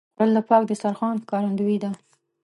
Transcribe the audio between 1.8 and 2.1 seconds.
ده